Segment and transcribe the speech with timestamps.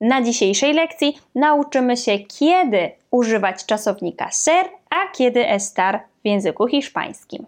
[0.00, 7.46] Na dzisiejszej lekcji nauczymy się, kiedy używać czasownika ser, a kiedy estar w języku hiszpańskim.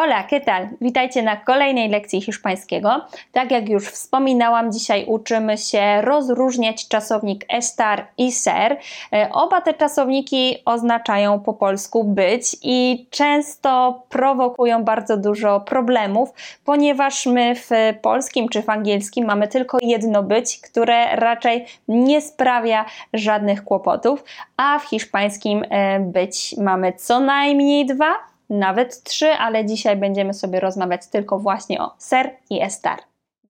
[0.00, 0.68] Hola, ¿qué tal?
[0.80, 3.06] Witajcie na kolejnej lekcji hiszpańskiego.
[3.32, 8.76] Tak jak już wspominałam, dzisiaj uczymy się rozróżniać czasownik estar i ser.
[9.12, 16.32] E, oba te czasowniki oznaczają po polsku być i często prowokują bardzo dużo problemów,
[16.64, 17.70] ponieważ my w
[18.02, 24.24] polskim czy w angielskim mamy tylko jedno być, które raczej nie sprawia żadnych kłopotów,
[24.56, 30.60] a w hiszpańskim e, być mamy co najmniej dwa nawet trzy, ale dzisiaj będziemy sobie
[30.60, 32.98] rozmawiać tylko właśnie o ser i estar.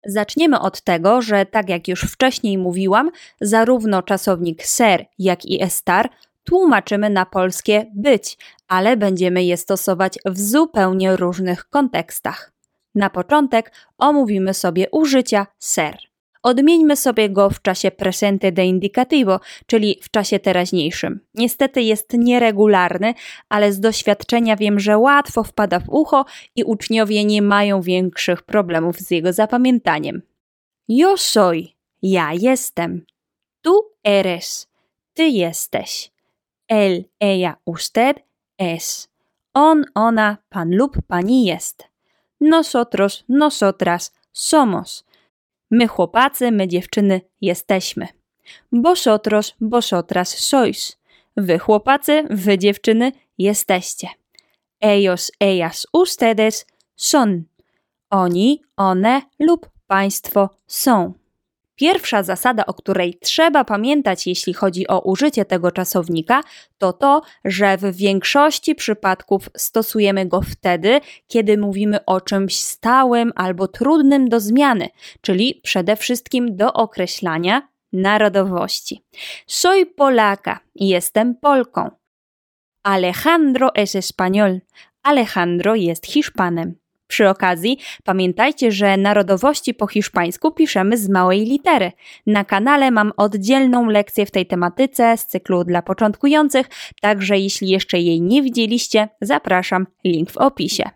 [0.06, 6.10] Zaczniemy od tego, że tak jak już wcześniej mówiłam, zarówno czasownik ser, jak i estar
[6.44, 8.38] tłumaczymy na polskie być,
[8.68, 12.52] ale będziemy je stosować w zupełnie różnych kontekstach.
[12.94, 16.07] Na początek omówimy sobie użycia ser.
[16.48, 21.20] Odmieńmy sobie go w czasie presente de indicativo, czyli w czasie teraźniejszym.
[21.34, 23.14] Niestety jest nieregularny,
[23.48, 26.24] ale z doświadczenia wiem, że łatwo wpada w ucho
[26.56, 30.22] i uczniowie nie mają większych problemów z jego zapamiętaniem.
[30.88, 31.68] Yo soy,
[32.02, 33.06] ja jestem.
[33.62, 34.68] Tu eres,
[35.14, 36.10] ty jesteś.
[36.72, 38.16] Él, ella, usted
[38.58, 39.08] es.
[39.54, 41.88] On, ona, pan lub pani jest.
[42.40, 45.07] Nosotros, nosotras somos.
[45.70, 48.08] My chłopacy, my dziewczyny jesteśmy.
[48.72, 50.98] Vosotros, vosotras sois.
[51.36, 54.08] Wy chłopacy, wy dziewczyny jesteście.
[54.80, 57.44] Ellos, ellas, ustedes son.
[58.10, 61.14] Oni, one lub państwo są.
[61.78, 66.40] Pierwsza zasada, o której trzeba pamiętać, jeśli chodzi o użycie tego czasownika,
[66.78, 73.68] to to, że w większości przypadków stosujemy go wtedy, kiedy mówimy o czymś stałym albo
[73.68, 74.88] trudnym do zmiany,
[75.20, 79.04] czyli przede wszystkim do określania narodowości.
[79.46, 81.90] Soy Polaka, jestem Polką.
[82.82, 84.60] Alejandro es español.
[85.02, 86.87] Alejandro jest Hiszpanem.
[87.08, 91.92] Przy okazji pamiętajcie, że narodowości po hiszpańsku piszemy z małej litery.
[92.26, 96.66] Na kanale mam oddzielną lekcję w tej tematyce z cyklu dla początkujących,
[97.00, 100.90] także jeśli jeszcze jej nie widzieliście, zapraszam, link w opisie.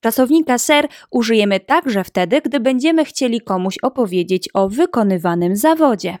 [0.00, 6.18] Czasownika ser użyjemy także wtedy, gdy będziemy chcieli komuś opowiedzieć o wykonywanym zawodzie.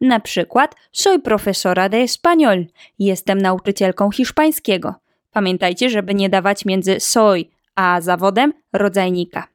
[0.00, 2.66] Na przykład, soy profesora de español,
[2.98, 4.94] jestem nauczycielką hiszpańskiego.
[5.32, 7.44] Pamiętajcie, żeby nie dawać między soy
[7.74, 9.48] a zawodem rodzajnika.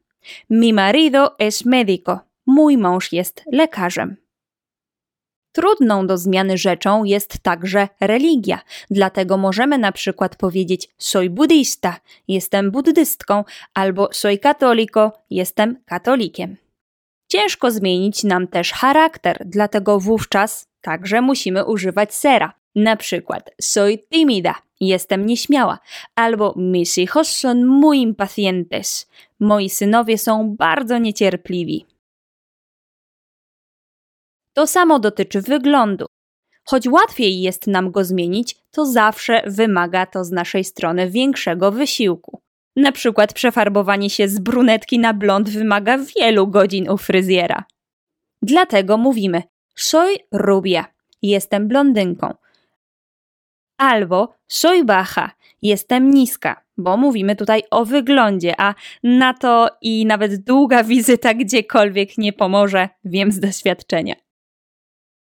[0.50, 2.20] Mi marido es médico.
[2.46, 4.16] Mój mąż jest lekarzem.
[5.52, 8.60] Trudną do zmiany rzeczą jest także religia,
[8.92, 16.58] dlatego możemy na przykład powiedzieć soy budista, jestem buddystką, albo soy católico, jestem katolikiem.
[17.28, 22.54] Ciężko zmienić nam też charakter, dlatego wówczas także musimy używać sera.
[22.78, 25.80] Na przykład soy tímida, jestem nieśmiała,
[26.16, 31.86] albo mis hijos son muy impacientes, moi synowie są bardzo niecierpliwi.
[34.54, 36.06] To samo dotyczy wyglądu.
[36.64, 42.42] Choć łatwiej jest nam go zmienić, to zawsze wymaga to z naszej strony większego wysiłku.
[42.76, 47.64] Na przykład przefarbowanie się z brunetki na blond wymaga wielu godzin u fryzjera.
[48.42, 49.44] Dlatego mówimy
[49.76, 50.86] soy rubia,
[51.22, 52.34] jestem blondynką,
[53.78, 60.44] albo soy baja, jestem niska, bo mówimy tutaj o wyglądzie, a na to i nawet
[60.44, 64.16] długa wizyta gdziekolwiek nie pomoże, wiem z doświadczenia.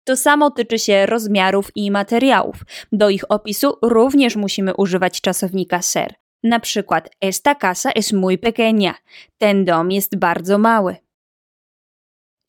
[0.04, 2.56] To samo tyczy się rozmiarów i materiałów.
[2.92, 6.16] Do ich opisu również musimy używać czasownika ser.
[6.44, 8.94] Na przykład, esta casa es muy pequeña.
[9.38, 10.96] Ten dom jest bardzo mały.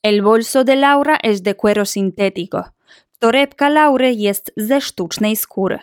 [0.02, 2.64] El bolso de Laura es de cuero sintético.
[3.22, 5.78] Torebka Laury jest ze sztucznej skóry.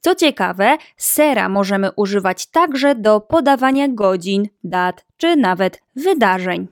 [0.00, 6.68] Co ciekawe, sera możemy używać także do podawania godzin, dat czy nawet wydarzeń.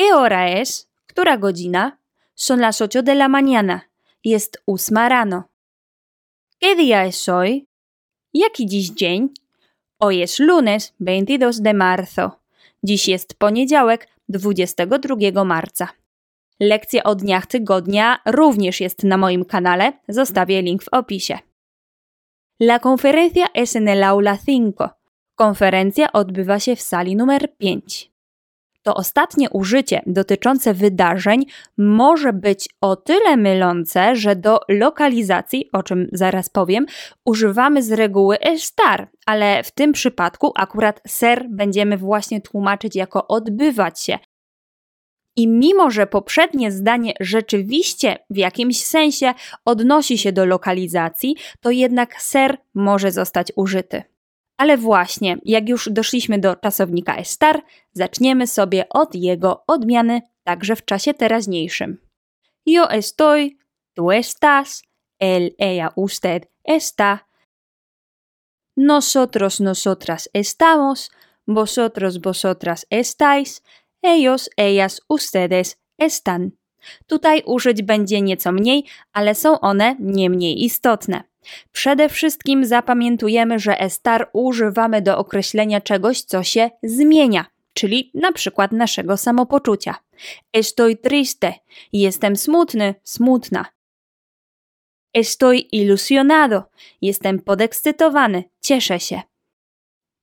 [0.00, 0.88] ¿Qué hora es?
[1.06, 1.98] Która godzina?
[2.34, 3.80] Son las ocho de la mañana.
[4.24, 5.42] Jest ósma rano.
[6.62, 7.66] ¿Qué día es hoy?
[8.34, 9.28] Jaki dziś dzień?
[9.98, 12.30] Hoy es lunes 22 de marzo.
[12.82, 15.88] Dziś jest poniedziałek 22 marca.
[16.60, 21.38] Lekcja o dniach tygodnia również jest na moim kanale, zostawię link w opisie.
[22.62, 24.74] La conferencia es en el aula 5.
[25.34, 28.12] Konferencja odbywa się w sali numer 5.
[28.82, 31.46] To ostatnie użycie dotyczące wydarzeń
[31.76, 36.86] może być o tyle mylące, że do lokalizacji, o czym zaraz powiem,
[37.24, 44.00] używamy z reguły estar, ale w tym przypadku akurat ser będziemy właśnie tłumaczyć jako odbywać
[44.00, 44.18] się,
[45.38, 52.22] I mimo, że poprzednie zdanie rzeczywiście w jakimś sensie odnosi się do lokalizacji, to jednak
[52.22, 54.02] ser może zostać użyty.
[54.56, 57.62] Ale właśnie, jak już doszliśmy do czasownika estar,
[57.92, 61.98] zaczniemy sobie od jego odmiany także w czasie teraźniejszym.
[62.66, 63.56] Yo estoy,
[63.94, 64.82] tú estás,
[65.20, 67.18] él, ella, usted está.
[68.76, 71.10] Nosotros, nosotras estamos,
[71.46, 73.62] vosotros, vosotras estáis,
[74.02, 76.50] ellos, ellas, ustedes están.
[77.06, 81.22] Tutaj użyć będzie nieco mniej, ale są one nie mniej istotne.
[81.72, 88.72] Przede wszystkim zapamiętujemy, że estar używamy do określenia czegoś, co się zmienia, czyli na przykład
[88.72, 89.94] naszego samopoczucia.
[90.52, 91.52] Estoy triste,
[91.92, 93.64] jestem smutny, smutna.
[95.14, 96.62] Estoy ilusionado,
[97.02, 99.22] jestem podekscytowany, cieszę się.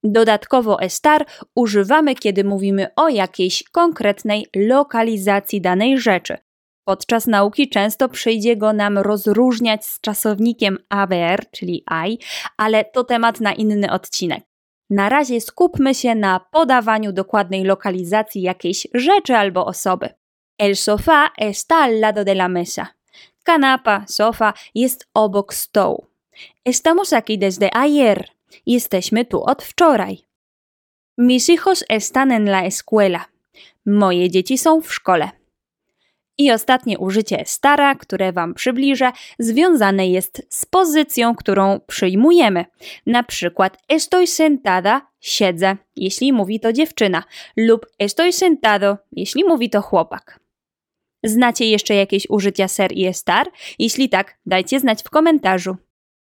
[0.05, 1.25] Dodatkowo estar
[1.55, 6.37] używamy, kiedy mówimy o jakiejś konkretnej lokalizacji danej rzeczy.
[6.83, 12.17] Podczas nauki często przyjdzie go nam rozróżniać z czasownikiem haber, czyli I,
[12.57, 14.43] ale to temat na inny odcinek.
[14.89, 20.09] Na razie skupmy się na podawaniu dokładnej lokalizacji jakiejś rzeczy albo osoby.
[20.57, 22.87] El sofá está al lado de la mesa.
[23.43, 26.05] Kanapa, sofa jest obok stołu.
[26.65, 28.34] Estamos aquí desde ayer.
[28.65, 30.17] Jesteśmy tu od wczoraj.
[31.17, 33.25] Mis hijos están en la escuela.
[33.85, 35.29] Moje dzieci są w szkole.
[36.37, 42.65] I ostatnie użycie stara, które Wam przybliżę, związane jest z pozycją, którą przyjmujemy.
[43.05, 47.23] Na przykład estoy sentada, siedzę, jeśli mówi to dziewczyna,
[47.57, 50.39] lub estoy sentado, jeśli mówi to chłopak.
[51.23, 53.47] Znacie jeszcze jakieś użycia ser i estar?
[53.79, 55.75] Jeśli tak, dajcie znać w komentarzu.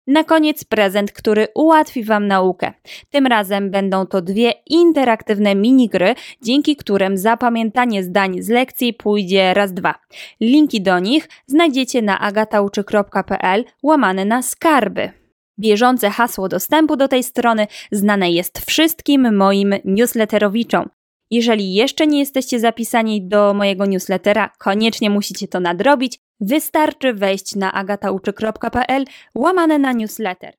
[0.07, 2.73] Na koniec prezent, który ułatwi Wam naukę.
[3.11, 9.73] Tym razem będą to dwie interaktywne minigry, dzięki którym zapamiętanie zdań z lekcji pójdzie raz
[9.73, 9.95] dwa.
[10.41, 15.11] Linki do nich znajdziecie na agatauczy.pl łamane na skarby.
[15.59, 20.89] Bieżące hasło dostępu do tej strony znane jest wszystkim moim newsletterowiczom.
[21.31, 26.24] Jeżeli jeszcze nie jesteście zapisani do mojego newslettera, koniecznie musicie to nadrobić.
[26.41, 29.05] Wystarczy wejść na agatauczy.pl
[29.35, 30.55] łamane na newsletter.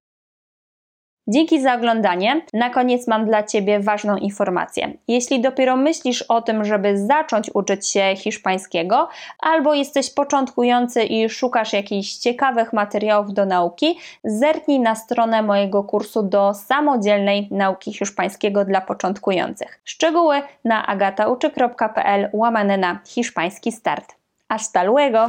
[1.28, 2.42] Dzięki za oglądanie.
[2.54, 4.94] Na koniec mam dla Ciebie ważną informację.
[5.08, 11.74] Jeśli dopiero myślisz o tym, żeby zacząć uczyć się hiszpańskiego, albo jesteś początkujący i szukasz
[11.74, 18.82] jakichś ciekawych materiałów do nauki, zerknij na stronę mojego kursu do samodzielnej nauki hiszpańskiego dla
[18.82, 19.82] początkujących.
[19.84, 24.25] Szczegóły na agatauczy.pl łamane na hiszpański start.
[24.50, 25.28] Hasta luego!